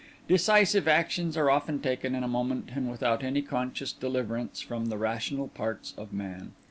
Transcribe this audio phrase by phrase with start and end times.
[0.27, 4.97] Decisive actions are often taken in a moment and without any conscious deliverance from the
[4.97, 6.53] rational parts of man.